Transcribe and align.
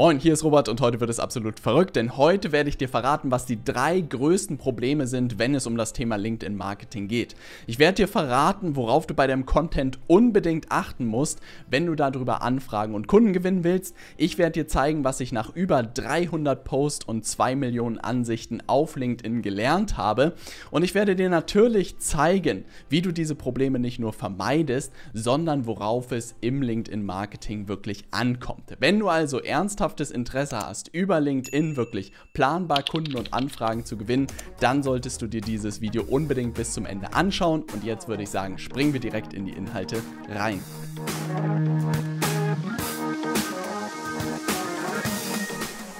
Moin, 0.00 0.18
hier 0.18 0.32
ist 0.32 0.44
Robert 0.44 0.70
und 0.70 0.80
heute 0.80 0.98
wird 0.98 1.10
es 1.10 1.20
absolut 1.20 1.60
verrückt, 1.60 1.94
denn 1.94 2.16
heute 2.16 2.52
werde 2.52 2.70
ich 2.70 2.78
dir 2.78 2.88
verraten, 2.88 3.30
was 3.30 3.44
die 3.44 3.62
drei 3.62 4.00
größten 4.00 4.56
Probleme 4.56 5.06
sind, 5.06 5.38
wenn 5.38 5.54
es 5.54 5.66
um 5.66 5.76
das 5.76 5.92
Thema 5.92 6.16
LinkedIn 6.16 6.56
Marketing 6.56 7.06
geht. 7.06 7.36
Ich 7.66 7.78
werde 7.78 7.96
dir 7.96 8.08
verraten, 8.08 8.76
worauf 8.76 9.06
du 9.06 9.12
bei 9.12 9.26
deinem 9.26 9.44
Content 9.44 9.98
unbedingt 10.06 10.72
achten 10.72 11.04
musst, 11.04 11.40
wenn 11.68 11.84
du 11.84 11.94
darüber 11.96 12.40
Anfragen 12.40 12.94
und 12.94 13.08
Kunden 13.08 13.34
gewinnen 13.34 13.62
willst. 13.62 13.94
Ich 14.16 14.38
werde 14.38 14.52
dir 14.52 14.68
zeigen, 14.68 15.04
was 15.04 15.20
ich 15.20 15.32
nach 15.32 15.54
über 15.54 15.82
300 15.82 16.64
Posts 16.64 17.04
und 17.04 17.26
2 17.26 17.54
Millionen 17.56 17.98
Ansichten 17.98 18.62
auf 18.68 18.96
LinkedIn 18.96 19.42
gelernt 19.42 19.98
habe 19.98 20.32
und 20.70 20.82
ich 20.82 20.94
werde 20.94 21.14
dir 21.14 21.28
natürlich 21.28 21.98
zeigen, 21.98 22.64
wie 22.88 23.02
du 23.02 23.12
diese 23.12 23.34
Probleme 23.34 23.78
nicht 23.78 23.98
nur 23.98 24.14
vermeidest, 24.14 24.94
sondern 25.12 25.66
worauf 25.66 26.10
es 26.10 26.36
im 26.40 26.62
LinkedIn 26.62 27.04
Marketing 27.04 27.68
wirklich 27.68 28.06
ankommt. 28.12 28.74
Wenn 28.78 28.98
du 28.98 29.10
also 29.10 29.42
ernsthaft 29.42 29.89
ernsthaftes 29.90 30.10
Interesse 30.10 30.58
hast, 30.58 30.88
über 30.94 31.20
LinkedIn 31.20 31.76
wirklich 31.76 32.12
planbar 32.32 32.84
Kunden 32.84 33.16
und 33.16 33.34
Anfragen 33.34 33.84
zu 33.84 33.96
gewinnen, 33.96 34.28
dann 34.60 34.82
solltest 34.82 35.20
du 35.20 35.26
dir 35.26 35.40
dieses 35.40 35.80
Video 35.80 36.04
unbedingt 36.04 36.54
bis 36.54 36.72
zum 36.72 36.86
Ende 36.86 37.12
anschauen. 37.12 37.64
Und 37.74 37.82
jetzt 37.82 38.06
würde 38.06 38.22
ich 38.22 38.30
sagen, 38.30 38.58
springen 38.58 38.92
wir 38.92 39.00
direkt 39.00 39.34
in 39.34 39.46
die 39.46 39.52
Inhalte 39.52 40.00
rein. 40.28 40.60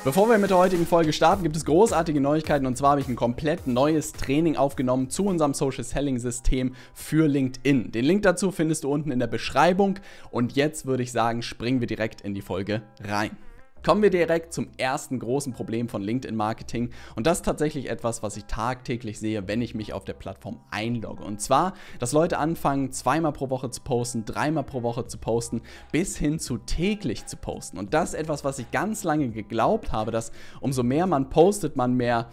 Bevor 0.02 0.30
wir 0.30 0.38
mit 0.38 0.50
der 0.50 0.56
heutigen 0.56 0.86
Folge 0.86 1.12
starten, 1.12 1.42
gibt 1.42 1.56
es 1.56 1.64
großartige 1.66 2.20
Neuigkeiten 2.20 2.64
und 2.64 2.76
zwar 2.76 2.92
habe 2.92 3.02
ich 3.02 3.08
ein 3.08 3.16
komplett 3.16 3.66
neues 3.66 4.12
Training 4.12 4.56
aufgenommen 4.56 5.10
zu 5.10 5.26
unserem 5.26 5.52
Social 5.52 5.84
Selling 5.84 6.18
System 6.18 6.74
für 6.94 7.26
LinkedIn. 7.26 7.92
Den 7.92 8.04
Link 8.06 8.22
dazu 8.22 8.50
findest 8.50 8.84
du 8.84 8.90
unten 8.90 9.10
in 9.10 9.18
der 9.18 9.26
Beschreibung 9.26 9.98
und 10.30 10.56
jetzt 10.56 10.86
würde 10.86 11.02
ich 11.02 11.12
sagen, 11.12 11.42
springen 11.42 11.80
wir 11.80 11.86
direkt 11.86 12.22
in 12.22 12.32
die 12.32 12.40
Folge 12.40 12.82
rein. 13.04 13.36
Kommen 13.82 14.02
wir 14.02 14.10
direkt 14.10 14.52
zum 14.52 14.68
ersten 14.76 15.18
großen 15.18 15.54
Problem 15.54 15.88
von 15.88 16.02
LinkedIn 16.02 16.36
Marketing 16.36 16.90
und 17.16 17.26
das 17.26 17.38
ist 17.38 17.44
tatsächlich 17.44 17.88
etwas, 17.88 18.22
was 18.22 18.36
ich 18.36 18.44
tagtäglich 18.44 19.18
sehe, 19.18 19.48
wenn 19.48 19.62
ich 19.62 19.74
mich 19.74 19.94
auf 19.94 20.04
der 20.04 20.12
Plattform 20.12 20.60
einlogge. 20.70 21.24
Und 21.24 21.40
zwar, 21.40 21.72
dass 21.98 22.12
Leute 22.12 22.38
anfangen, 22.38 22.92
zweimal 22.92 23.32
pro 23.32 23.48
Woche 23.48 23.70
zu 23.70 23.80
posten, 23.80 24.26
dreimal 24.26 24.64
pro 24.64 24.82
Woche 24.82 25.06
zu 25.06 25.16
posten, 25.16 25.62
bis 25.92 26.18
hin 26.18 26.38
zu 26.38 26.58
täglich 26.58 27.24
zu 27.24 27.38
posten. 27.38 27.78
Und 27.78 27.94
das 27.94 28.10
ist 28.10 28.20
etwas, 28.20 28.44
was 28.44 28.58
ich 28.58 28.70
ganz 28.70 29.02
lange 29.02 29.30
geglaubt 29.30 29.92
habe, 29.92 30.10
dass 30.10 30.30
umso 30.60 30.82
mehr 30.82 31.06
man 31.06 31.30
postet, 31.30 31.76
man 31.76 31.94
mehr 31.94 32.28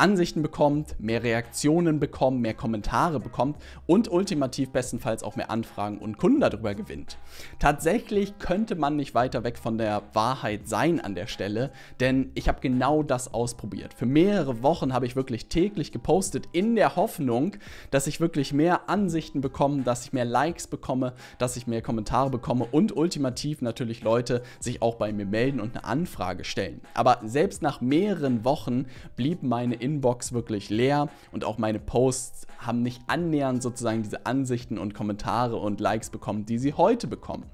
Ansichten 0.00 0.42
bekommt, 0.42 0.96
mehr 0.98 1.22
Reaktionen 1.22 2.00
bekommt, 2.00 2.40
mehr 2.40 2.54
Kommentare 2.54 3.20
bekommt 3.20 3.58
und 3.86 4.10
ultimativ 4.10 4.70
bestenfalls 4.70 5.22
auch 5.22 5.36
mehr 5.36 5.50
Anfragen 5.50 5.98
und 5.98 6.16
Kunden 6.16 6.40
darüber 6.40 6.74
gewinnt. 6.74 7.18
Tatsächlich 7.58 8.38
könnte 8.38 8.76
man 8.76 8.96
nicht 8.96 9.14
weiter 9.14 9.44
weg 9.44 9.58
von 9.58 9.76
der 9.76 10.02
Wahrheit 10.14 10.66
sein 10.66 11.00
an 11.00 11.14
der 11.14 11.26
Stelle, 11.26 11.70
denn 12.00 12.30
ich 12.34 12.48
habe 12.48 12.60
genau 12.60 13.02
das 13.02 13.34
ausprobiert. 13.34 13.92
Für 13.92 14.06
mehrere 14.06 14.62
Wochen 14.62 14.94
habe 14.94 15.04
ich 15.04 15.16
wirklich 15.16 15.48
täglich 15.48 15.92
gepostet 15.92 16.48
in 16.52 16.76
der 16.76 16.96
Hoffnung, 16.96 17.56
dass 17.90 18.06
ich 18.06 18.20
wirklich 18.20 18.54
mehr 18.54 18.88
Ansichten 18.88 19.42
bekomme, 19.42 19.82
dass 19.82 20.06
ich 20.06 20.12
mehr 20.14 20.24
Likes 20.24 20.66
bekomme, 20.66 21.12
dass 21.38 21.56
ich 21.56 21.66
mehr 21.66 21.82
Kommentare 21.82 22.30
bekomme 22.30 22.66
und 22.70 22.96
ultimativ 22.96 23.60
natürlich 23.60 24.02
Leute 24.02 24.42
sich 24.60 24.80
auch 24.80 24.94
bei 24.94 25.12
mir 25.12 25.26
melden 25.26 25.60
und 25.60 25.76
eine 25.76 25.84
Anfrage 25.84 26.44
stellen. 26.44 26.80
Aber 26.94 27.18
selbst 27.24 27.60
nach 27.60 27.82
mehreren 27.82 28.46
Wochen 28.46 28.86
blieb 29.14 29.42
meine 29.42 29.74
Inbox 29.90 30.32
wirklich 30.32 30.70
leer 30.70 31.08
und 31.32 31.44
auch 31.44 31.58
meine 31.58 31.80
Posts 31.80 32.46
haben 32.58 32.82
nicht 32.82 33.02
annähernd 33.08 33.62
sozusagen 33.62 34.02
diese 34.02 34.24
Ansichten 34.26 34.78
und 34.78 34.94
Kommentare 34.94 35.56
und 35.56 35.80
Likes 35.80 36.10
bekommen, 36.10 36.46
die 36.46 36.58
sie 36.58 36.74
heute 36.74 37.08
bekommen. 37.08 37.46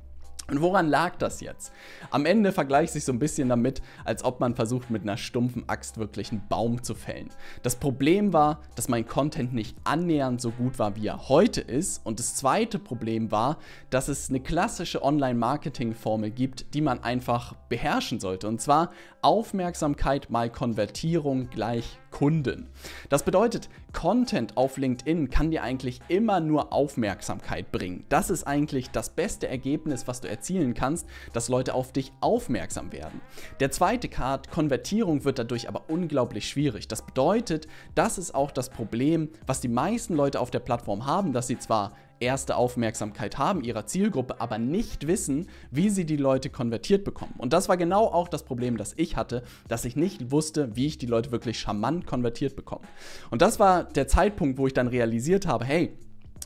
Und 0.48 0.62
woran 0.62 0.87
lag 0.87 1.17
das 1.17 1.41
jetzt? 1.41 1.73
Am 2.11 2.25
Ende 2.25 2.53
vergleicht 2.53 2.92
sich 2.92 3.05
so 3.05 3.12
ein 3.12 3.19
bisschen 3.19 3.48
damit, 3.48 3.83
als 4.05 4.25
ob 4.25 4.39
man 4.39 4.55
versucht, 4.55 4.91
mit 4.91 5.03
einer 5.03 5.17
stumpfen 5.17 5.69
Axt 5.69 5.98
wirklich 5.98 6.31
einen 6.31 6.47
Baum 6.48 6.84
zu 6.84 6.95
fällen. 6.95 7.31
Das 7.64 7.75
Problem 7.75 8.33
war, 8.33 8.61
dass 8.77 8.89
mein 8.89 9.07
Content 9.07 9.53
nicht 9.53 9.77
annähernd 9.83 10.41
so 10.41 10.53
gut 10.53 10.79
war, 10.79 10.95
wie 10.95 11.09
er 11.09 11.29
heute 11.29 11.61
ist. 11.61 12.07
Und 12.07 12.20
das 12.20 12.36
zweite 12.36 12.79
Problem 12.79 13.33
war, 13.33 13.58
dass 13.91 14.07
es 14.07 14.29
eine 14.29 14.39
klassische 14.39 15.02
Online-Marketing-Formel 15.02 16.30
gibt, 16.30 16.75
die 16.75 16.80
man 16.80 17.02
einfach 17.02 17.55
beherrschen 17.69 18.20
sollte. 18.20 18.46
Und 18.46 18.61
zwar 18.61 18.91
Aufmerksamkeit 19.23 20.30
mal 20.30 20.48
Konvertierung 20.48 21.51
gleich 21.51 21.98
Kunden. 22.16 22.70
Das 23.10 23.24
bedeutet, 23.24 23.68
Content 23.92 24.56
auf 24.56 24.78
LinkedIn 24.78 25.28
kann 25.28 25.50
dir 25.50 25.62
eigentlich 25.62 26.00
immer 26.08 26.40
nur 26.40 26.72
Aufmerksamkeit 26.72 27.70
bringen. 27.70 28.06
Das 28.08 28.30
ist 28.30 28.44
eigentlich 28.44 28.90
das 28.90 29.10
beste 29.10 29.48
Ergebnis, 29.48 30.08
was 30.08 30.22
du 30.22 30.28
erzielen 30.28 30.72
kannst, 30.72 31.06
dass 31.34 31.50
Leute 31.50 31.74
auf 31.74 31.92
dich 31.92 32.14
aufmerksam 32.22 32.90
werden. 32.90 33.20
Der 33.60 33.70
zweite 33.70 34.08
Card, 34.08 34.50
Konvertierung, 34.50 35.27
wird 35.27 35.38
dadurch 35.38 35.68
aber 35.68 35.90
unglaublich 35.90 36.48
schwierig. 36.48 36.88
Das 36.88 37.02
bedeutet, 37.02 37.66
das 37.94 38.16
ist 38.16 38.34
auch 38.34 38.50
das 38.50 38.70
Problem, 38.70 39.28
was 39.46 39.60
die 39.60 39.68
meisten 39.68 40.14
Leute 40.14 40.40
auf 40.40 40.50
der 40.50 40.60
Plattform 40.60 41.04
haben, 41.04 41.34
dass 41.34 41.48
sie 41.48 41.58
zwar 41.58 41.92
erste 42.20 42.56
Aufmerksamkeit 42.56 43.38
haben 43.38 43.62
ihrer 43.62 43.86
Zielgruppe, 43.86 44.40
aber 44.40 44.58
nicht 44.58 45.06
wissen, 45.06 45.48
wie 45.70 45.90
sie 45.90 46.04
die 46.04 46.16
Leute 46.16 46.50
konvertiert 46.50 47.04
bekommen. 47.04 47.34
Und 47.38 47.52
das 47.52 47.68
war 47.68 47.77
genau 47.77 48.06
auch 48.06 48.28
das 48.28 48.44
Problem, 48.44 48.77
das 48.77 48.94
ich 48.96 49.16
hatte, 49.16 49.42
dass 49.68 49.84
ich 49.84 49.96
nicht 49.96 50.30
wusste, 50.30 50.74
wie 50.74 50.86
ich 50.86 50.98
die 50.98 51.06
Leute 51.06 51.32
wirklich 51.32 51.58
charmant 51.58 52.06
konvertiert 52.06 52.56
bekomme. 52.56 52.86
Und 53.30 53.42
das 53.42 53.58
war 53.60 53.84
der 53.84 54.08
Zeitpunkt, 54.08 54.58
wo 54.58 54.66
ich 54.66 54.74
dann 54.74 54.88
realisiert 54.88 55.46
habe, 55.46 55.64
hey, 55.64 55.96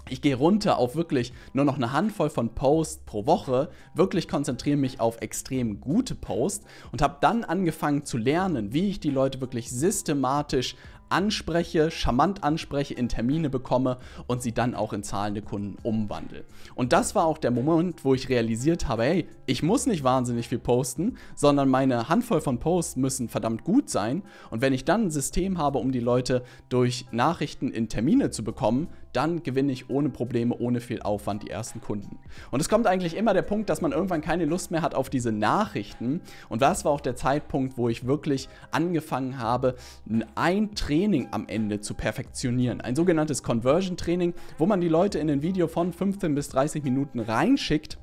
ich 0.09 0.23
gehe 0.23 0.35
runter 0.35 0.79
auf 0.79 0.97
wirklich 0.97 1.33
nur 1.53 1.65
noch 1.65 1.77
eine 1.77 1.93
Handvoll 1.93 2.31
von 2.31 2.55
Posts 2.55 3.05
pro 3.07 3.27
Woche, 3.27 3.71
wirklich 3.95 4.27
konzentriere 4.27 4.77
mich 4.77 4.99
auf 4.99 5.21
extrem 5.21 5.81
gute 5.81 6.17
Posts 6.17 6.67
und 6.91 7.01
habe 7.01 7.19
dann 7.21 7.45
angefangen 7.45 8.05
zu 8.05 8.19
lernen, 8.19 8.73
wie 8.73 8.89
ich 8.89 8.99
die 8.99 9.11
Leute 9.11 9.41
wirklich 9.41 9.71
systematisch 9.71 10.75
anspreche, 11.11 11.91
charmant 11.91 12.43
anspreche, 12.45 12.95
in 12.95 13.09
Termine 13.09 13.51
bekomme 13.51 13.99
und 14.27 14.43
sie 14.43 14.53
dann 14.53 14.75
auch 14.75 14.93
in 14.93 15.03
zahlende 15.03 15.43
Kunden 15.43 15.77
umwandle. 15.83 16.45
Und 16.75 16.93
das 16.93 17.15
war 17.15 17.27
auch 17.27 17.39
der 17.39 17.51
Moment, 17.51 18.05
wo 18.05 18.15
ich 18.15 18.29
realisiert 18.29 18.89
habe, 18.89 19.05
hey, 19.05 19.29
ich 19.47 19.63
muss 19.63 19.87
nicht 19.87 20.05
wahnsinnig 20.05 20.49
viel 20.49 20.59
posten, 20.59 21.17
sondern 21.35 21.69
meine 21.69 22.09
Handvoll 22.09 22.41
von 22.41 22.59
Posts 22.59 22.97
müssen 22.97 23.29
verdammt 23.29 23.65
gut 23.65 23.91
sein. 23.91 24.23
Und 24.51 24.63
wenn 24.63 24.73
ich 24.73 24.85
dann 24.85 25.07
ein 25.07 25.11
System 25.11 25.59
habe, 25.59 25.79
um 25.79 25.93
die 25.93 26.01
Leute 26.01 26.43
durch 26.69 27.07
Nachrichten 27.11 27.71
in 27.71 27.89
Termine 27.89 28.31
zu 28.31 28.45
bekommen, 28.45 28.89
dann 29.13 29.43
gewinne 29.43 29.73
ich 29.73 29.91
ohne 29.91 30.11
Probleme, 30.11 30.57
ohne 30.57 30.81
viel 30.81 31.03
Aufwand 31.03 31.43
die 31.43 31.51
ersten 31.51 31.81
Kunden. 31.81 32.19
Und 32.51 32.61
es 32.61 32.69
kommt 32.69 32.87
eigentlich 32.87 33.17
immer 33.17 33.35
der 33.35 33.43
Punkt, 33.43 33.69
dass 33.71 33.81
man 33.81 33.93
irgendwann 33.93 34.21
keine 34.21 34.45
Lust 34.45 34.71
mehr 34.71 34.83
hat 34.83 34.95
auf 34.95 35.11
diese 35.11 35.33
Nachrichten. 35.33 36.21
Und 36.49 36.63
das 36.63 36.85
war 36.85 36.93
auch 36.93 37.01
der 37.01 37.17
Zeitpunkt, 37.17 37.77
wo 37.77 37.89
ich 37.89 38.07
wirklich 38.07 38.49
angefangen 38.71 39.39
habe, 39.39 39.77
ein 40.35 40.75
Training 40.75 41.29
am 41.31 41.49
Ende 41.49 41.81
zu 41.81 41.95
perfektionieren. 41.95 42.81
Ein 42.81 42.97
sogenanntes 42.97 43.43
Conversion 43.43 43.97
Training, 43.97 44.35
wo 44.59 44.67
man 44.67 44.81
die 44.81 44.89
Leute 44.89 45.19
in 45.19 45.31
ein 45.31 45.43
Video 45.43 45.69
von 45.69 45.93
15 45.93 46.35
bis 46.35 46.49
30 46.51 46.85
Minuten 46.85 47.21
reinschickt 47.21 47.99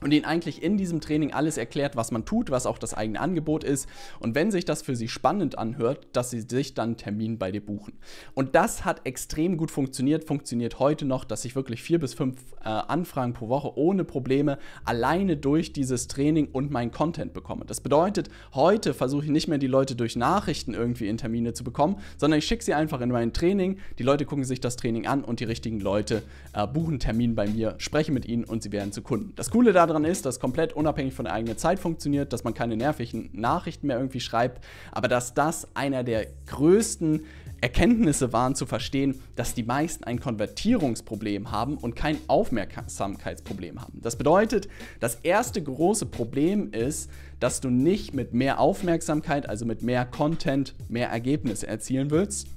und 0.00 0.12
ihnen 0.12 0.24
eigentlich 0.24 0.62
in 0.62 0.76
diesem 0.76 1.00
Training 1.00 1.32
alles 1.32 1.56
erklärt, 1.56 1.96
was 1.96 2.10
man 2.10 2.24
tut, 2.24 2.50
was 2.50 2.66
auch 2.66 2.78
das 2.78 2.94
eigene 2.94 3.20
Angebot 3.20 3.64
ist 3.64 3.88
und 4.20 4.34
wenn 4.34 4.50
sich 4.50 4.64
das 4.64 4.82
für 4.82 4.96
sie 4.96 5.08
spannend 5.08 5.58
anhört, 5.58 6.06
dass 6.12 6.30
sie 6.30 6.40
sich 6.40 6.74
dann 6.74 6.86
einen 6.86 6.96
Termin 6.96 7.38
bei 7.38 7.50
dir 7.50 7.64
buchen. 7.64 7.94
Und 8.34 8.54
das 8.54 8.84
hat 8.84 9.06
extrem 9.06 9.56
gut 9.56 9.70
funktioniert, 9.70 10.24
funktioniert 10.24 10.78
heute 10.78 11.04
noch, 11.04 11.24
dass 11.24 11.44
ich 11.44 11.56
wirklich 11.56 11.82
vier 11.82 11.98
bis 11.98 12.14
fünf 12.14 12.38
äh, 12.60 12.68
Anfragen 12.68 13.32
pro 13.32 13.48
Woche 13.48 13.76
ohne 13.76 14.04
Probleme 14.04 14.58
alleine 14.84 15.36
durch 15.36 15.72
dieses 15.72 16.08
Training 16.08 16.48
und 16.52 16.70
mein 16.70 16.90
Content 16.90 17.32
bekomme. 17.32 17.64
Das 17.64 17.80
bedeutet, 17.80 18.28
heute 18.54 18.94
versuche 18.94 19.24
ich 19.24 19.30
nicht 19.30 19.48
mehr 19.48 19.58
die 19.58 19.66
Leute 19.66 19.96
durch 19.96 20.16
Nachrichten 20.16 20.74
irgendwie 20.74 21.08
in 21.08 21.18
Termine 21.18 21.52
zu 21.54 21.64
bekommen, 21.64 21.96
sondern 22.16 22.38
ich 22.38 22.46
schicke 22.46 22.64
sie 22.64 22.74
einfach 22.74 23.00
in 23.00 23.10
mein 23.10 23.32
Training, 23.32 23.78
die 23.98 24.02
Leute 24.02 24.24
gucken 24.24 24.44
sich 24.44 24.60
das 24.60 24.76
Training 24.76 25.06
an 25.06 25.24
und 25.24 25.40
die 25.40 25.44
richtigen 25.44 25.80
Leute 25.80 26.22
äh, 26.52 26.66
buchen 26.66 26.98
Termin 26.98 27.34
bei 27.34 27.48
mir, 27.48 27.74
spreche 27.78 28.12
mit 28.12 28.26
ihnen 28.26 28.44
und 28.44 28.62
sie 28.62 28.72
werden 28.72 28.92
zu 28.92 29.02
Kunden. 29.02 29.32
Das 29.36 29.50
Coole 29.50 29.72
daran 29.72 29.85
daran 29.86 30.04
ist, 30.04 30.26
dass 30.26 30.40
komplett 30.40 30.72
unabhängig 30.72 31.14
von 31.14 31.24
der 31.24 31.34
eigenen 31.34 31.58
Zeit 31.58 31.78
funktioniert, 31.78 32.32
dass 32.32 32.44
man 32.44 32.54
keine 32.54 32.76
nervigen 32.76 33.30
Nachrichten 33.32 33.86
mehr 33.86 33.98
irgendwie 33.98 34.20
schreibt, 34.20 34.64
aber 34.92 35.08
dass 35.08 35.34
das 35.34 35.68
einer 35.74 36.04
der 36.04 36.26
größten 36.46 37.24
Erkenntnisse 37.60 38.32
waren 38.32 38.54
zu 38.54 38.66
verstehen, 38.66 39.20
dass 39.34 39.54
die 39.54 39.62
meisten 39.62 40.04
ein 40.04 40.20
Konvertierungsproblem 40.20 41.50
haben 41.50 41.78
und 41.78 41.96
kein 41.96 42.18
Aufmerksamkeitsproblem 42.26 43.80
haben. 43.80 44.00
Das 44.02 44.16
bedeutet, 44.16 44.68
das 45.00 45.16
erste 45.22 45.62
große 45.62 46.06
Problem 46.06 46.70
ist, 46.72 47.10
dass 47.40 47.60
du 47.60 47.70
nicht 47.70 48.14
mit 48.14 48.34
mehr 48.34 48.60
Aufmerksamkeit, 48.60 49.48
also 49.48 49.64
mit 49.64 49.82
mehr 49.82 50.04
Content, 50.04 50.74
mehr 50.88 51.08
Ergebnisse 51.08 51.66
erzielen 51.66 52.10
willst, 52.10 52.48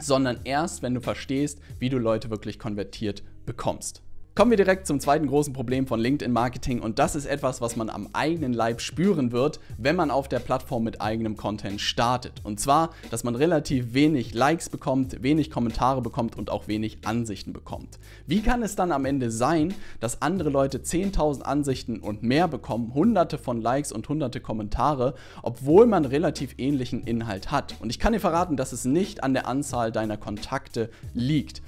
sondern 0.00 0.40
erst, 0.44 0.82
wenn 0.82 0.94
du 0.94 1.00
verstehst, 1.00 1.58
wie 1.78 1.88
du 1.88 1.98
Leute 1.98 2.30
wirklich 2.30 2.58
konvertiert 2.58 3.22
bekommst. 3.46 4.02
Kommen 4.36 4.50
wir 4.50 4.58
direkt 4.58 4.86
zum 4.86 5.00
zweiten 5.00 5.28
großen 5.28 5.54
Problem 5.54 5.86
von 5.86 5.98
LinkedIn 5.98 6.30
Marketing 6.30 6.80
und 6.80 6.98
das 6.98 7.16
ist 7.16 7.24
etwas, 7.24 7.62
was 7.62 7.74
man 7.74 7.88
am 7.88 8.10
eigenen 8.12 8.52
Leib 8.52 8.82
spüren 8.82 9.32
wird, 9.32 9.60
wenn 9.78 9.96
man 9.96 10.10
auf 10.10 10.28
der 10.28 10.40
Plattform 10.40 10.84
mit 10.84 11.00
eigenem 11.00 11.38
Content 11.38 11.80
startet. 11.80 12.42
Und 12.44 12.60
zwar, 12.60 12.90
dass 13.10 13.24
man 13.24 13.34
relativ 13.34 13.94
wenig 13.94 14.34
Likes 14.34 14.68
bekommt, 14.68 15.22
wenig 15.22 15.50
Kommentare 15.50 16.02
bekommt 16.02 16.36
und 16.36 16.50
auch 16.50 16.68
wenig 16.68 16.98
Ansichten 17.06 17.54
bekommt. 17.54 17.98
Wie 18.26 18.42
kann 18.42 18.62
es 18.62 18.76
dann 18.76 18.92
am 18.92 19.06
Ende 19.06 19.30
sein, 19.30 19.72
dass 20.00 20.20
andere 20.20 20.50
Leute 20.50 20.80
10.000 20.80 21.40
Ansichten 21.40 22.00
und 22.00 22.22
mehr 22.22 22.46
bekommen, 22.46 22.92
hunderte 22.92 23.38
von 23.38 23.62
Likes 23.62 23.90
und 23.90 24.06
hunderte 24.06 24.40
Kommentare, 24.40 25.14
obwohl 25.42 25.86
man 25.86 26.04
relativ 26.04 26.56
ähnlichen 26.58 27.04
Inhalt 27.04 27.50
hat? 27.50 27.76
Und 27.80 27.88
ich 27.88 27.98
kann 27.98 28.12
dir 28.12 28.20
verraten, 28.20 28.58
dass 28.58 28.72
es 28.72 28.84
nicht 28.84 29.24
an 29.24 29.32
der 29.32 29.48
Anzahl 29.48 29.92
deiner 29.92 30.18
Kontakte 30.18 30.90
liegt. 31.14 31.62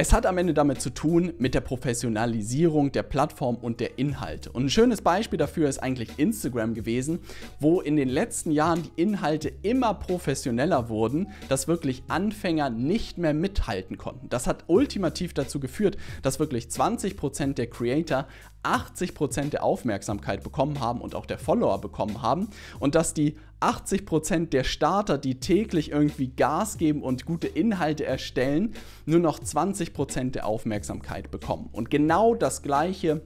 Es 0.00 0.12
hat 0.12 0.26
am 0.26 0.38
Ende 0.38 0.54
damit 0.54 0.80
zu 0.80 0.90
tun 0.90 1.32
mit 1.38 1.54
der 1.54 1.60
Professionalisierung 1.60 2.92
der 2.92 3.02
Plattform 3.02 3.56
und 3.56 3.80
der 3.80 3.98
Inhalte. 3.98 4.52
Und 4.52 4.66
ein 4.66 4.70
schönes 4.70 5.02
Beispiel 5.02 5.40
dafür 5.40 5.68
ist 5.68 5.82
eigentlich 5.82 6.20
Instagram 6.20 6.74
gewesen, 6.74 7.18
wo 7.58 7.80
in 7.80 7.96
den 7.96 8.08
letzten 8.08 8.52
Jahren 8.52 8.84
die 8.84 9.02
Inhalte 9.02 9.52
immer 9.62 9.94
professioneller 9.94 10.88
wurden, 10.88 11.32
dass 11.48 11.66
wirklich 11.66 12.04
Anfänger 12.06 12.70
nicht 12.70 13.18
mehr 13.18 13.34
mithalten 13.34 13.98
konnten. 13.98 14.28
Das 14.28 14.46
hat 14.46 14.62
ultimativ 14.68 15.34
dazu 15.34 15.58
geführt, 15.58 15.96
dass 16.22 16.38
wirklich 16.38 16.66
20% 16.66 17.54
der 17.54 17.66
Creator 17.68 18.28
80% 18.62 19.50
der 19.50 19.64
Aufmerksamkeit 19.64 20.44
bekommen 20.44 20.78
haben 20.78 21.00
und 21.00 21.16
auch 21.16 21.26
der 21.26 21.38
Follower 21.38 21.80
bekommen 21.80 22.22
haben 22.22 22.50
und 22.78 22.94
dass 22.94 23.14
die 23.14 23.36
80% 23.60 24.50
der 24.50 24.64
Starter, 24.64 25.18
die 25.18 25.40
täglich 25.40 25.90
irgendwie 25.90 26.28
Gas 26.28 26.78
geben 26.78 27.02
und 27.02 27.26
gute 27.26 27.48
Inhalte 27.48 28.04
erstellen, 28.04 28.74
nur 29.06 29.20
noch 29.20 29.40
20% 29.40 30.30
der 30.32 30.46
Aufmerksamkeit 30.46 31.30
bekommen. 31.30 31.68
Und 31.72 31.90
genau 31.90 32.34
das 32.34 32.62
gleiche 32.62 33.22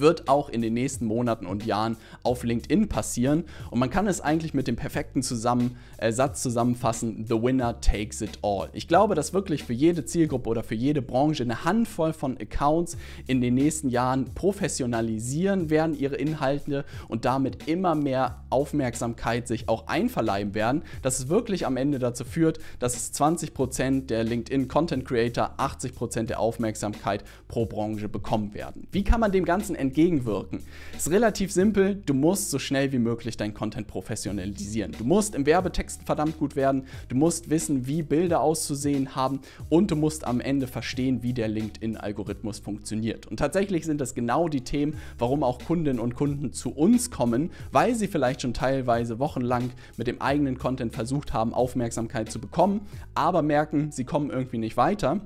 wird 0.00 0.28
auch 0.28 0.48
in 0.48 0.62
den 0.62 0.74
nächsten 0.74 1.06
Monaten 1.06 1.46
und 1.46 1.64
Jahren 1.64 1.96
auf 2.22 2.44
LinkedIn 2.44 2.88
passieren. 2.88 3.44
Und 3.70 3.78
man 3.78 3.90
kann 3.90 4.06
es 4.06 4.20
eigentlich 4.20 4.54
mit 4.54 4.66
dem 4.66 4.76
perfekten 4.76 5.22
zusammen, 5.22 5.76
äh, 5.98 6.12
Satz 6.12 6.42
zusammenfassen, 6.42 7.26
The 7.28 7.42
Winner 7.42 7.80
takes 7.80 8.20
it 8.20 8.38
all. 8.42 8.68
Ich 8.72 8.88
glaube, 8.88 9.14
dass 9.14 9.32
wirklich 9.32 9.64
für 9.64 9.72
jede 9.72 10.04
Zielgruppe 10.04 10.48
oder 10.48 10.62
für 10.62 10.74
jede 10.74 11.02
Branche 11.02 11.42
eine 11.42 11.64
Handvoll 11.64 12.12
von 12.12 12.36
Accounts 12.38 12.96
in 13.26 13.40
den 13.40 13.54
nächsten 13.54 13.88
Jahren 13.88 14.34
professionalisieren 14.34 15.70
werden, 15.70 15.98
ihre 15.98 16.16
Inhalte 16.16 16.84
und 17.08 17.24
damit 17.24 17.68
immer 17.68 17.94
mehr 17.94 18.44
Aufmerksamkeit 18.50 19.48
sich 19.48 19.68
auch 19.68 19.86
einverleiben 19.86 20.54
werden, 20.54 20.82
dass 21.02 21.18
es 21.18 21.28
wirklich 21.28 21.66
am 21.66 21.76
Ende 21.76 21.98
dazu 21.98 22.24
führt, 22.24 22.58
dass 22.78 22.96
es 22.96 23.12
20% 23.14 24.06
der 24.06 24.24
LinkedIn 24.24 24.68
Content 24.68 25.04
Creator 25.04 25.54
80% 25.58 26.24
der 26.24 26.40
Aufmerksamkeit 26.40 27.24
pro 27.48 27.66
Branche 27.66 28.08
bekommen 28.08 28.54
werden. 28.54 28.86
Wie 28.90 29.04
kann 29.04 29.20
man 29.20 29.32
dem 29.32 29.44
Ganzen 29.44 29.74
entgegenwirken. 29.86 30.60
Ist 30.96 31.10
relativ 31.10 31.52
simpel, 31.52 32.02
du 32.06 32.14
musst 32.14 32.50
so 32.50 32.58
schnell 32.58 32.92
wie 32.92 32.98
möglich 32.98 33.36
dein 33.36 33.54
Content 33.54 33.86
professionalisieren. 33.86 34.92
Du 34.98 35.04
musst 35.04 35.34
im 35.34 35.46
Werbetext 35.46 36.02
verdammt 36.04 36.38
gut 36.38 36.56
werden, 36.56 36.84
du 37.08 37.16
musst 37.16 37.50
wissen, 37.50 37.86
wie 37.86 38.02
Bilder 38.02 38.40
auszusehen 38.40 39.14
haben 39.14 39.40
und 39.68 39.90
du 39.90 39.96
musst 39.96 40.26
am 40.26 40.40
Ende 40.40 40.66
verstehen, 40.66 41.22
wie 41.22 41.32
der 41.32 41.48
LinkedIn-Algorithmus 41.48 42.58
funktioniert. 42.58 43.26
Und 43.26 43.38
tatsächlich 43.38 43.84
sind 43.84 44.00
das 44.00 44.14
genau 44.14 44.48
die 44.48 44.62
Themen, 44.62 44.94
warum 45.18 45.42
auch 45.42 45.58
Kundinnen 45.60 46.00
und 46.00 46.14
Kunden 46.14 46.52
zu 46.52 46.70
uns 46.70 47.10
kommen, 47.10 47.50
weil 47.72 47.94
sie 47.94 48.08
vielleicht 48.08 48.42
schon 48.42 48.54
teilweise 48.54 49.18
wochenlang 49.18 49.70
mit 49.96 50.06
dem 50.06 50.20
eigenen 50.20 50.58
Content 50.58 50.92
versucht 50.94 51.32
haben, 51.32 51.54
Aufmerksamkeit 51.54 52.30
zu 52.30 52.40
bekommen, 52.40 52.82
aber 53.14 53.42
merken, 53.42 53.92
sie 53.92 54.04
kommen 54.04 54.30
irgendwie 54.30 54.58
nicht 54.58 54.76
weiter 54.76 55.20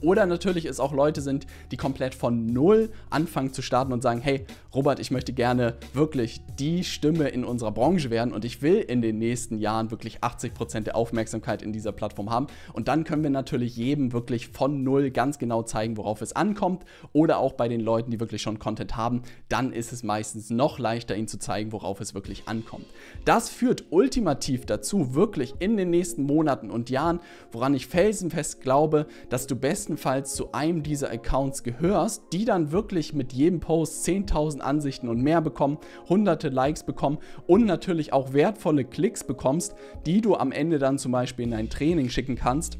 oder 0.00 0.26
natürlich 0.26 0.64
es 0.64 0.80
auch 0.80 0.92
Leute 0.92 1.20
sind, 1.20 1.46
die 1.70 1.76
komplett 1.76 2.14
von 2.14 2.46
Null 2.46 2.90
anfangen 3.10 3.52
zu 3.52 3.62
starten 3.62 3.92
und 3.92 4.02
sagen, 4.02 4.20
hey, 4.20 4.44
Robert, 4.74 5.00
ich 5.00 5.10
möchte 5.10 5.32
gerne 5.32 5.74
wirklich 5.92 6.40
die 6.58 6.84
Stimme 6.84 7.28
in 7.28 7.44
unserer 7.44 7.72
Branche 7.72 8.10
werden 8.10 8.32
und 8.32 8.44
ich 8.44 8.62
will 8.62 8.76
in 8.76 9.02
den 9.02 9.18
nächsten 9.18 9.58
Jahren 9.58 9.90
wirklich 9.90 10.20
80% 10.20 10.80
der 10.80 10.96
Aufmerksamkeit 10.96 11.62
in 11.62 11.72
dieser 11.72 11.92
Plattform 11.92 12.30
haben. 12.30 12.46
Und 12.72 12.86
dann 12.88 13.04
können 13.04 13.22
wir 13.22 13.30
natürlich 13.30 13.76
jedem 13.76 14.12
wirklich 14.12 14.48
von 14.48 14.84
Null 14.84 15.10
ganz 15.10 15.38
genau 15.38 15.62
zeigen, 15.62 15.96
worauf 15.96 16.22
es 16.22 16.34
ankommt. 16.34 16.84
Oder 17.12 17.38
auch 17.38 17.54
bei 17.54 17.68
den 17.68 17.80
Leuten, 17.80 18.10
die 18.10 18.20
wirklich 18.20 18.42
schon 18.42 18.58
Content 18.58 18.96
haben, 18.96 19.22
dann 19.48 19.72
ist 19.72 19.92
es 19.92 20.02
meistens 20.02 20.50
noch 20.50 20.78
leichter, 20.78 21.16
ihnen 21.16 21.28
zu 21.28 21.38
zeigen, 21.38 21.72
worauf 21.72 22.00
es 22.00 22.14
wirklich 22.14 22.46
ankommt. 22.46 22.86
Das 23.24 23.48
führt 23.48 23.86
ultimativ 23.90 24.66
dazu, 24.66 25.14
wirklich 25.14 25.54
in 25.58 25.76
den 25.76 25.90
nächsten 25.90 26.22
Monaten 26.22 26.70
und 26.70 26.90
Jahren, 26.90 27.20
woran 27.52 27.74
ich 27.74 27.86
felsenfest 27.86 28.60
glaube, 28.60 29.06
dass 29.28 29.46
du 29.46 29.56
besten 29.56 29.67
bestenfalls 29.68 30.34
zu 30.34 30.52
einem 30.52 30.82
dieser 30.82 31.10
Accounts 31.10 31.62
gehörst, 31.62 32.22
die 32.32 32.46
dann 32.46 32.72
wirklich 32.72 33.12
mit 33.12 33.34
jedem 33.34 33.60
Post 33.60 34.02
10.000 34.08 34.60
Ansichten 34.60 35.10
und 35.10 35.20
mehr 35.20 35.42
bekommen, 35.42 35.76
hunderte 36.08 36.48
Likes 36.48 36.84
bekommen 36.84 37.18
und 37.46 37.66
natürlich 37.66 38.14
auch 38.14 38.32
wertvolle 38.32 38.86
Klicks 38.86 39.24
bekommst, 39.24 39.74
die 40.06 40.22
du 40.22 40.36
am 40.36 40.52
Ende 40.52 40.78
dann 40.78 40.96
zum 40.96 41.12
Beispiel 41.12 41.44
in 41.44 41.52
ein 41.52 41.68
Training 41.68 42.08
schicken 42.08 42.34
kannst 42.34 42.78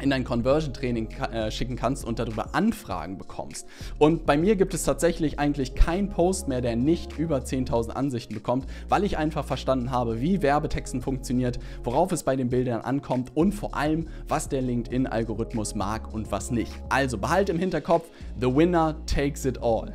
in 0.00 0.10
dein 0.10 0.24
Conversion-Training 0.24 1.10
äh, 1.10 1.50
schicken 1.50 1.76
kannst 1.76 2.04
und 2.04 2.18
darüber 2.18 2.54
Anfragen 2.54 3.18
bekommst. 3.18 3.66
Und 3.98 4.26
bei 4.26 4.36
mir 4.36 4.56
gibt 4.56 4.74
es 4.74 4.84
tatsächlich 4.84 5.38
eigentlich 5.38 5.74
keinen 5.74 6.08
Post 6.08 6.48
mehr, 6.48 6.60
der 6.60 6.76
nicht 6.76 7.18
über 7.18 7.38
10.000 7.38 7.90
Ansichten 7.90 8.34
bekommt, 8.34 8.66
weil 8.88 9.04
ich 9.04 9.16
einfach 9.18 9.44
verstanden 9.44 9.90
habe, 9.90 10.20
wie 10.20 10.42
Werbetexten 10.42 11.02
funktioniert, 11.02 11.58
worauf 11.82 12.12
es 12.12 12.22
bei 12.22 12.36
den 12.36 12.48
Bildern 12.48 12.80
ankommt 12.80 13.32
und 13.34 13.52
vor 13.52 13.74
allem, 13.74 14.08
was 14.28 14.48
der 14.48 14.62
LinkedIn-Algorithmus 14.62 15.74
mag 15.74 16.12
und 16.12 16.30
was 16.30 16.50
nicht. 16.50 16.72
Also 16.88 17.18
behalte 17.18 17.52
im 17.52 17.58
Hinterkopf, 17.58 18.10
the 18.40 18.54
winner 18.54 18.96
takes 19.06 19.44
it 19.44 19.62
all. 19.62 19.92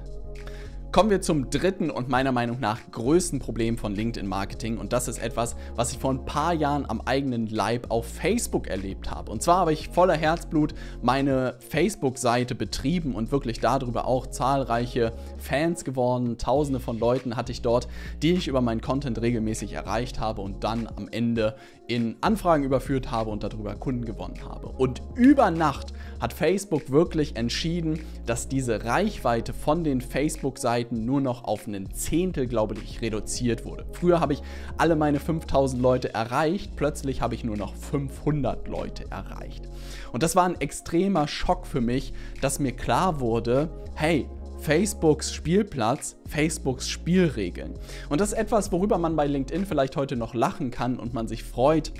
Kommen 0.91 1.11
wir 1.11 1.21
zum 1.21 1.51
dritten 1.51 1.91
und 1.91 2.09
meiner 2.09 2.31
Meinung 2.31 2.59
nach 2.59 2.79
größten 2.89 3.37
Problem 3.37 3.77
von 3.77 3.93
LinkedIn 3.93 4.27
Marketing 4.27 4.79
und 4.79 4.91
das 4.91 5.07
ist 5.07 5.19
etwas, 5.19 5.55
was 5.75 5.91
ich 5.91 5.99
vor 5.99 6.11
ein 6.11 6.25
paar 6.25 6.51
Jahren 6.51 6.89
am 6.89 6.99
eigenen 7.01 7.45
Leib 7.45 7.91
auf 7.91 8.07
Facebook 8.07 8.67
erlebt 8.67 9.11
habe. 9.11 9.31
Und 9.31 9.43
zwar 9.43 9.57
habe 9.57 9.71
ich 9.71 9.89
voller 9.89 10.15
Herzblut 10.15 10.73
meine 11.03 11.59
Facebook-Seite 11.59 12.55
betrieben 12.55 13.13
und 13.13 13.31
wirklich 13.31 13.59
darüber 13.59 14.07
auch 14.07 14.25
zahlreiche 14.25 15.13
Fans 15.37 15.85
geworden. 15.85 16.39
Tausende 16.39 16.79
von 16.79 16.97
Leuten 16.97 17.35
hatte 17.35 17.51
ich 17.51 17.61
dort, 17.61 17.87
die 18.23 18.33
ich 18.33 18.47
über 18.47 18.61
meinen 18.61 18.81
Content 18.81 19.21
regelmäßig 19.21 19.73
erreicht 19.73 20.19
habe 20.19 20.41
und 20.41 20.63
dann 20.63 20.87
am 20.87 21.07
Ende 21.11 21.55
in 21.85 22.17
Anfragen 22.21 22.63
überführt 22.63 23.11
habe 23.11 23.29
und 23.29 23.43
darüber 23.43 23.75
Kunden 23.75 24.05
gewonnen 24.05 24.39
habe. 24.43 24.67
Und 24.67 25.03
über 25.15 25.51
Nacht 25.51 25.93
hat 26.19 26.33
Facebook 26.33 26.89
wirklich 26.89 27.35
entschieden, 27.35 27.99
dass 28.25 28.47
diese 28.47 28.85
Reichweite 28.85 29.53
von 29.53 29.83
den 29.83 30.01
Facebook-Seiten 30.01 30.78
nur 30.91 31.21
noch 31.21 31.43
auf 31.43 31.67
einen 31.67 31.93
Zehntel, 31.93 32.47
glaube 32.47 32.75
ich, 32.83 33.01
reduziert 33.01 33.65
wurde. 33.65 33.85
Früher 33.93 34.19
habe 34.19 34.33
ich 34.33 34.41
alle 34.77 34.95
meine 34.95 35.19
5000 35.19 35.81
Leute 35.81 36.13
erreicht, 36.13 36.75
plötzlich 36.75 37.21
habe 37.21 37.35
ich 37.35 37.43
nur 37.43 37.57
noch 37.57 37.75
500 37.75 38.67
Leute 38.67 39.09
erreicht. 39.11 39.67
Und 40.11 40.23
das 40.23 40.35
war 40.35 40.45
ein 40.45 40.59
extremer 40.59 41.27
Schock 41.27 41.67
für 41.67 41.81
mich, 41.81 42.13
dass 42.41 42.59
mir 42.59 42.71
klar 42.71 43.19
wurde, 43.19 43.69
hey, 43.95 44.27
Facebooks 44.59 45.33
Spielplatz, 45.33 46.17
Facebooks 46.27 46.89
Spielregeln. 46.89 47.75
Und 48.09 48.19
das 48.19 48.33
ist 48.33 48.37
etwas, 48.37 48.71
worüber 48.71 48.97
man 48.97 49.15
bei 49.15 49.25
LinkedIn 49.25 49.65
vielleicht 49.65 49.95
heute 49.95 50.17
noch 50.17 50.33
lachen 50.33 50.69
kann 50.69 50.99
und 50.99 51.13
man 51.13 51.27
sich 51.27 51.43
freut, 51.43 51.93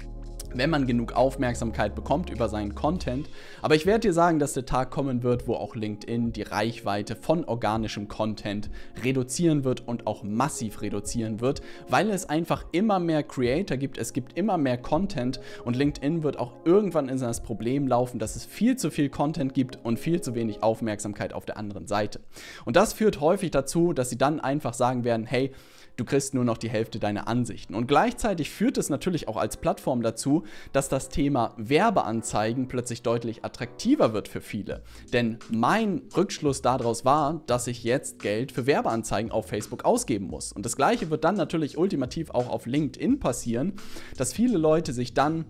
wenn 0.53 0.69
man 0.69 0.87
genug 0.87 1.13
Aufmerksamkeit 1.13 1.95
bekommt 1.95 2.29
über 2.29 2.49
seinen 2.49 2.75
Content. 2.75 3.29
Aber 3.61 3.75
ich 3.75 3.85
werde 3.85 4.07
dir 4.07 4.13
sagen, 4.13 4.39
dass 4.39 4.53
der 4.53 4.65
Tag 4.65 4.91
kommen 4.91 5.23
wird, 5.23 5.47
wo 5.47 5.55
auch 5.55 5.75
LinkedIn 5.75 6.33
die 6.33 6.41
Reichweite 6.41 7.15
von 7.15 7.45
organischem 7.45 8.07
Content 8.07 8.69
reduzieren 9.03 9.63
wird 9.63 9.87
und 9.87 10.07
auch 10.07 10.23
massiv 10.23 10.81
reduzieren 10.81 11.41
wird, 11.41 11.61
weil 11.87 12.09
es 12.09 12.27
einfach 12.27 12.65
immer 12.71 12.99
mehr 12.99 13.23
Creator 13.23 13.77
gibt, 13.77 13.97
es 13.97 14.13
gibt 14.13 14.37
immer 14.37 14.57
mehr 14.57 14.77
Content 14.77 15.39
und 15.65 15.75
LinkedIn 15.75 16.23
wird 16.23 16.39
auch 16.39 16.53
irgendwann 16.65 17.09
in 17.09 17.19
das 17.19 17.41
Problem 17.43 17.87
laufen, 17.87 18.19
dass 18.19 18.35
es 18.35 18.45
viel 18.45 18.77
zu 18.77 18.91
viel 18.91 19.09
Content 19.09 19.53
gibt 19.53 19.77
und 19.83 19.99
viel 19.99 20.21
zu 20.21 20.35
wenig 20.35 20.63
Aufmerksamkeit 20.63 21.33
auf 21.33 21.45
der 21.45 21.57
anderen 21.57 21.87
Seite. 21.87 22.19
Und 22.65 22.75
das 22.75 22.93
führt 22.93 23.19
häufig 23.19 23.51
dazu, 23.51 23.93
dass 23.93 24.09
sie 24.09 24.17
dann 24.17 24.39
einfach 24.39 24.73
sagen 24.73 25.03
werden, 25.03 25.25
hey, 25.25 25.51
du 25.99 26.05
kriegst 26.05 26.33
nur 26.33 26.45
noch 26.45 26.57
die 26.57 26.69
Hälfte 26.69 26.99
deiner 26.99 27.27
Ansichten. 27.27 27.75
Und 27.75 27.87
gleichzeitig 27.87 28.49
führt 28.49 28.77
es 28.77 28.89
natürlich 28.89 29.27
auch 29.27 29.37
als 29.37 29.57
Plattform 29.57 30.01
dazu, 30.01 30.38
dass 30.73 30.89
das 30.89 31.09
Thema 31.09 31.53
Werbeanzeigen 31.57 32.67
plötzlich 32.67 33.01
deutlich 33.01 33.43
attraktiver 33.45 34.13
wird 34.13 34.27
für 34.27 34.41
viele. 34.41 34.83
Denn 35.13 35.39
mein 35.49 36.03
Rückschluss 36.15 36.61
daraus 36.61 37.05
war, 37.05 37.41
dass 37.47 37.67
ich 37.67 37.83
jetzt 37.83 38.19
Geld 38.19 38.51
für 38.51 38.65
Werbeanzeigen 38.65 39.31
auf 39.31 39.47
Facebook 39.47 39.85
ausgeben 39.85 40.27
muss. 40.27 40.51
Und 40.51 40.65
das 40.65 40.75
gleiche 40.75 41.09
wird 41.09 41.23
dann 41.23 41.35
natürlich 41.35 41.77
ultimativ 41.77 42.31
auch 42.31 42.49
auf 42.49 42.65
LinkedIn 42.65 43.19
passieren, 43.19 43.73
dass 44.17 44.33
viele 44.33 44.57
Leute 44.57 44.93
sich 44.93 45.13
dann 45.13 45.45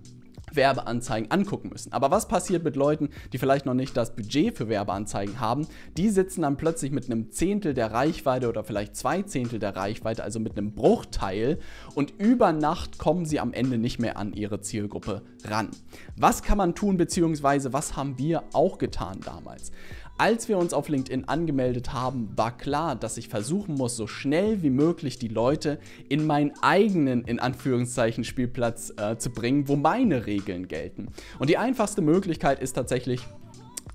Werbeanzeigen 0.54 1.32
angucken 1.32 1.70
müssen. 1.70 1.94
Aber 1.94 2.12
was 2.12 2.28
passiert 2.28 2.64
mit 2.64 2.76
Leuten, 2.76 3.10
die 3.34 3.38
vielleicht 3.38 3.66
noch 3.66 3.74
nicht 3.74 3.96
das 3.96 4.16
Budget 4.16 4.58
für 4.58 4.70
Werbeanzeigen 4.70 5.40
haben? 5.40 5.68
Die 5.98 6.10
sitzen 6.10 6.42
dann 6.42 6.58
plötzlich 6.58 6.92
mit 6.92 7.06
einem 7.06 7.32
Zehntel 7.32 7.74
der 7.74 7.92
Reichweite 7.92 8.50
oder 8.50 8.64
vielleicht 8.64 8.96
zwei 8.96 9.22
Zehntel 9.22 9.60
der 9.60 9.76
Reichweite, 9.76 10.24
also 10.24 10.40
mit 10.40 10.58
einem 10.58 10.74
Bruchteil 10.74 11.60
und 11.96 12.14
über 12.18 12.52
Nacht 12.52 12.98
kommen 12.98 13.26
sie 13.26 13.40
am 13.40 13.54
Ende 13.54 13.78
nicht 13.78 14.00
mehr 14.00 14.18
an 14.18 14.34
ihre 14.34 14.62
Zielgruppe 14.62 15.22
ran. 15.46 15.70
Was 16.16 16.44
kann 16.44 16.58
man 16.58 16.76
tun, 16.76 16.98
beziehungsweise 16.98 17.74
was 17.74 17.96
haben 17.96 18.18
wir 18.18 18.44
auch 18.54 18.78
getan 18.78 19.20
damals? 19.24 19.72
Als 20.20 20.50
wir 20.50 20.58
uns 20.58 20.74
auf 20.74 20.90
LinkedIn 20.90 21.30
angemeldet 21.30 21.94
haben, 21.94 22.28
war 22.36 22.58
klar, 22.58 22.98
dass 22.98 23.16
ich 23.16 23.30
versuchen 23.30 23.76
muss, 23.76 23.96
so 23.96 24.06
schnell 24.06 24.62
wie 24.62 24.70
möglich 24.70 25.18
die 25.18 25.30
Leute 25.30 25.80
in 26.10 26.28
meinen 26.28 26.52
eigenen, 26.62 27.24
in 27.24 27.40
Anführungszeichen, 27.40 28.26
Spielplatz 28.26 28.92
äh, 28.98 29.18
zu 29.18 29.30
bringen, 29.30 29.70
wo 29.70 29.78
meine 29.78 30.26
Regeln 30.26 30.68
gelten. 30.68 31.08
Und 31.40 31.50
die 31.50 31.58
einfachste 31.58 32.02
Möglichkeit 32.02 32.60
ist 32.60 32.74
tatsächlich, 32.74 33.22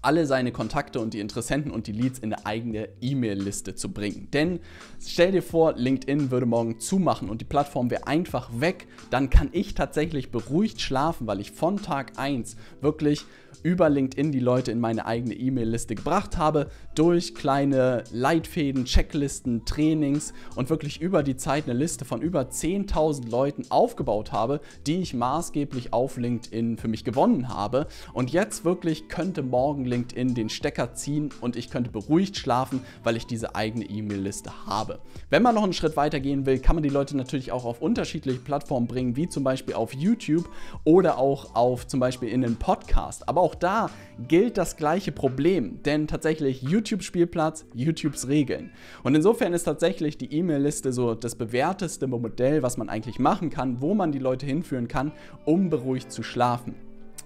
alle 0.05 0.27
seine 0.27 0.53
Kontakte 0.53 1.01
und 1.01 1.15
die 1.15 1.21
Interessenten 1.21 1.71
und 1.71 1.87
die 1.87 1.93
Leads 1.93 2.19
in 2.19 2.33
eine 2.33 2.47
eigene 2.47 2.89
E-Mail-Liste 3.01 3.75
zu 3.75 3.93
bringen. 3.93 4.29
Denn 4.33 4.61
stell 5.01 5.33
dir 5.33 5.43
vor, 5.43 5.75
LinkedIn 5.77 6.31
würde 6.31 6.47
morgen 6.47 6.79
zumachen 6.79 7.31
und 7.31 7.41
die 7.41 7.47
Plattform 7.47 7.91
wäre 7.91 8.07
einfach 8.07 8.51
weg, 8.61 8.87
dann 9.11 9.31
kann 9.31 9.49
ich 9.53 9.75
tatsächlich 9.75 10.31
beruhigt 10.31 10.81
schlafen, 10.81 11.27
weil 11.27 11.41
ich 11.41 11.53
von 11.53 11.79
Tag 11.79 12.19
1 12.19 12.57
wirklich 12.81 13.25
über 13.63 13.89
LinkedIn 13.89 14.33
die 14.33 14.41
Leute 14.41 14.73
in 14.73 14.81
meine 14.81 15.07
eigene 15.07 15.35
E-Mail-Liste 15.35 15.95
gebracht 15.95 16.37
habe, 16.37 16.69
durch 16.95 17.35
kleine 17.35 18.05
Leitfäden, 18.13 18.85
Checklisten, 18.85 19.65
Trainings 19.65 20.33
und 20.57 20.71
wirklich 20.71 21.01
über 21.01 21.23
die 21.23 21.37
Zeit 21.37 21.65
eine 21.65 21.79
Liste 21.79 22.05
von 22.05 22.23
über 22.23 22.43
10.000 22.43 23.31
Leuten 23.31 23.65
aufgebaut 23.71 24.33
habe, 24.33 24.61
die 24.87 25.01
ich 25.01 25.15
maßgeblich 25.15 25.93
auf 25.93 26.17
LinkedIn 26.17 26.79
für 26.79 26.89
mich 26.89 27.05
gewonnen 27.05 27.49
habe. 27.49 27.87
Und 28.13 28.31
jetzt 28.31 28.65
wirklich 28.65 29.09
könnte 29.09 29.43
morgen 29.43 29.85
LinkedIn 29.85 30.35
den 30.35 30.49
Stecker 30.49 30.95
ziehen 30.95 31.31
und 31.41 31.57
ich 31.57 31.71
könnte 31.71 31.91
beruhigt 31.91 32.37
schlafen, 32.37 32.81
weil 33.03 33.17
ich 33.17 33.27
diese 33.27 33.55
eigene 33.55 33.85
E-Mail-Liste 33.85 34.67
habe. 34.67 34.99
Wenn 35.31 35.43
man 35.43 35.55
noch 35.55 35.65
einen 35.65 35.73
Schritt 35.73 35.97
weiter 35.97 36.21
gehen 36.21 36.47
will, 36.47 36.59
kann 36.59 36.77
man 36.77 36.83
die 36.83 36.89
Leute 36.89 37.17
natürlich 37.17 37.53
auch 37.53 37.65
auf 37.65 37.81
unterschiedliche 37.81 38.41
Plattformen 38.41 38.87
bringen, 38.87 39.17
wie 39.17 39.29
zum 39.29 39.45
Beispiel 39.45 39.75
auf 39.75 39.95
YouTube 39.95 40.49
oder 40.85 41.19
auch 41.19 41.55
auf 41.55 41.87
zum 41.87 42.01
Beispiel 42.01 42.29
in 42.29 42.45
einen 42.45 42.57
Podcast. 42.57 43.29
Aber 43.29 43.41
auch 43.45 43.55
da 43.55 43.91
gilt 44.27 44.57
das 44.57 44.77
gleiche 44.77 45.13
Problem, 45.13 45.83
denn 45.83 46.07
tatsächlich 46.07 46.63
YouTube-Spielplatz, 46.63 47.67
YouTubes 47.75 48.27
Regeln. 48.27 48.71
Und 49.03 49.15
insofern 49.15 49.53
ist 49.53 49.65
tatsächlich 49.65 50.17
die 50.17 50.33
E-Mail-Liste 50.33 50.95
so 50.95 51.15
das 51.15 51.35
bewährteste 51.35 52.07
Modell, 52.07 52.63
was 52.63 52.79
man 52.79 52.89
eigentlich 52.89 53.19
machen 53.19 53.51
kann, 53.51 53.83
wo 53.83 53.93
man 53.95 54.13
die 54.13 54.19
Leute 54.19 54.47
hinführen 54.47 54.89
kann, 54.89 55.13
um 55.45 55.69
beruhigt 55.69 56.11
zu 56.11 56.23
schlafen. 56.23 56.75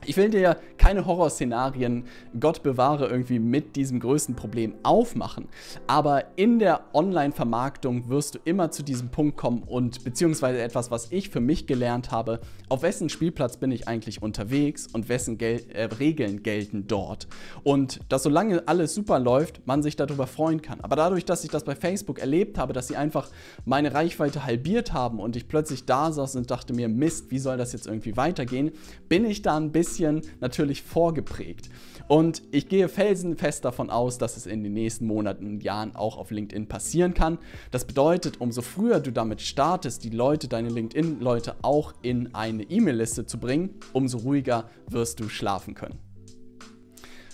Ich 0.08 0.16
will 0.16 0.30
dir 0.30 0.56
keine 0.78 1.04
Horrorszenarien, 1.04 2.04
Gott 2.40 2.62
bewahre, 2.62 3.08
irgendwie 3.08 3.38
mit 3.38 3.76
diesem 3.76 4.00
größten 4.00 4.36
Problem 4.36 4.72
aufmachen. 4.82 5.48
Aber 5.86 6.24
in 6.36 6.58
der 6.58 6.80
Online-Vermarktung 6.94 8.08
wirst 8.08 8.36
du 8.36 8.38
immer 8.46 8.70
zu 8.70 8.82
diesem 8.82 9.10
Punkt 9.10 9.36
kommen 9.36 9.64
und 9.64 10.04
beziehungsweise 10.04 10.62
etwas, 10.62 10.90
was 10.90 11.12
ich 11.12 11.28
für 11.28 11.40
mich 11.40 11.66
gelernt 11.66 12.10
habe, 12.10 12.40
auf 12.70 12.80
wessen 12.80 13.10
Spielplatz 13.10 13.58
bin 13.58 13.70
ich 13.70 13.86
eigentlich 13.86 14.22
unterwegs 14.22 14.86
und 14.90 15.10
wessen 15.10 15.36
Gel 15.36 15.60
äh, 15.74 15.84
Regeln 15.84 16.42
gelten 16.42 16.86
dort. 16.86 17.28
Und 17.62 18.00
dass 18.08 18.22
solange 18.22 18.66
alles 18.66 18.94
super 18.94 19.18
läuft, 19.18 19.66
man 19.66 19.82
sich 19.82 19.96
darüber 19.96 20.26
freuen 20.26 20.62
kann. 20.62 20.80
Aber 20.80 20.96
dadurch, 20.96 21.26
dass 21.26 21.44
ich 21.44 21.50
das 21.50 21.64
bei 21.64 21.76
Facebook 21.76 22.18
erlebt 22.18 22.56
habe, 22.56 22.72
dass 22.72 22.88
sie 22.88 22.96
einfach 22.96 23.28
meine 23.66 23.92
Reichweite 23.92 24.46
halbiert 24.46 24.94
haben 24.94 25.20
und 25.20 25.36
ich 25.36 25.48
plötzlich 25.48 25.84
da 25.84 26.12
saß 26.12 26.36
und 26.36 26.50
dachte 26.50 26.72
mir, 26.72 26.88
Mist, 26.88 27.30
wie 27.30 27.38
soll 27.38 27.58
das 27.58 27.74
jetzt 27.74 27.86
irgendwie 27.86 28.16
weitergehen, 28.16 28.72
bin 29.10 29.26
ich 29.26 29.42
da 29.42 29.58
ein 29.58 29.70
bisschen 29.70 29.97
bisschen 29.98 30.22
natürlich 30.40 30.82
vorgeprägt. 30.82 31.68
Und 32.06 32.42
ich 32.52 32.68
gehe 32.68 32.88
felsenfest 32.88 33.64
davon 33.64 33.90
aus, 33.90 34.16
dass 34.16 34.36
es 34.36 34.46
in 34.46 34.62
den 34.62 34.72
nächsten 34.72 35.06
Monaten 35.06 35.46
und 35.46 35.62
Jahren 35.62 35.94
auch 35.94 36.16
auf 36.16 36.30
LinkedIn 36.30 36.66
passieren 36.66 37.12
kann. 37.12 37.38
Das 37.70 37.84
bedeutet, 37.84 38.40
umso 38.40 38.62
früher 38.62 39.00
du 39.00 39.12
damit 39.12 39.42
startest, 39.42 40.04
die 40.04 40.10
Leute, 40.10 40.48
deine 40.48 40.70
LinkedIn-Leute 40.70 41.56
auch 41.62 41.92
in 42.02 42.34
eine 42.34 42.62
E-Mail-Liste 42.62 43.26
zu 43.26 43.38
bringen, 43.38 43.74
umso 43.92 44.18
ruhiger 44.18 44.70
wirst 44.88 45.20
du 45.20 45.28
schlafen 45.28 45.74
können. 45.74 46.07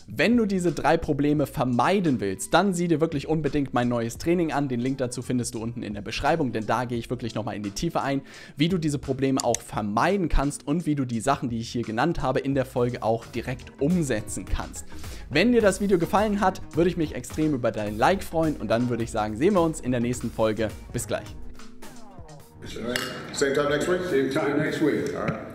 Wenn 0.07 0.37
du 0.37 0.45
diese 0.45 0.73
drei 0.73 0.97
Probleme 0.97 1.47
vermeiden 1.47 2.21
willst, 2.21 2.53
dann 2.53 2.75
sieh 2.75 2.89
dir 2.89 3.01
wirklich 3.01 3.27
unbedingt 3.27 3.73
mein 3.73 3.89
neues 3.89 4.19
Training 4.19 4.53
an. 4.53 4.69
Den 4.69 4.81
Link 4.81 4.99
dazu 4.99 5.23
findest 5.23 5.55
du 5.55 5.63
unten 5.63 5.83
in 5.83 5.95
der 5.95 6.03
Beschreibung, 6.03 6.53
denn 6.53 6.67
da 6.67 6.85
gehe 6.85 6.99
ich 6.99 7.09
wirklich 7.09 7.35
nochmal 7.35 7.57
in 7.57 7.63
die 7.63 7.71
Tiefe 7.71 8.03
ein, 8.03 8.21
wie 8.57 8.69
du 8.69 8.77
diese 8.77 8.99
Probleme 8.99 9.43
auch 9.43 9.61
vermeiden 9.61 10.29
kannst 10.29 10.67
und 10.67 10.85
wie 10.85 10.95
du 10.95 11.05
die 11.05 11.21
Sachen, 11.21 11.49
die 11.49 11.59
ich 11.59 11.71
hier 11.71 11.83
genannt 11.83 12.21
habe, 12.21 12.41
in 12.41 12.55
der 12.55 12.67
Folge 12.67 13.03
auch 13.03 13.25
direkt 13.27 13.81
umsetzen 13.81 14.45
kannst. 14.45 14.85
Wenn 15.31 15.53
dir 15.53 15.63
das 15.63 15.81
Video 15.81 15.99
gefallen 15.99 16.41
hat, 16.41 16.61
würde 16.75 16.91
ich 16.91 16.97
mich 16.97 17.15
extrem 17.15 17.55
über 17.55 17.73
dein 17.73 17.97
Like 17.97 18.23
freuen 18.23 18.57
und 18.57 18.69
dann 18.69 18.91
würde 18.91 19.03
ich 19.03 19.11
sagen, 19.11 19.37
sehen 19.37 19.55
wir 19.55 19.63
uns 19.63 19.81
in 19.81 19.91
der 19.91 20.01
nächsten 20.01 20.31
Folge. 20.31 20.69
Bis 20.93 21.07
gleich. 21.07 21.35
Same 23.33 23.53
time 23.53 23.71
next 23.71 23.89
week? 23.89 24.01
Same 24.11 24.31
time 24.31 24.59
next 24.59 24.81
week. 24.81 25.15
All 25.15 25.25
right. 25.25 25.54